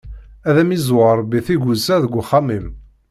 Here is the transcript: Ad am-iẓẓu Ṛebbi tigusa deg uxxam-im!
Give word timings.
Ad 0.49 0.55
am-iẓẓu 0.61 0.99
Ṛebbi 1.19 1.39
tigusa 1.45 1.95
deg 2.03 2.13
uxxam-im! 2.21 2.67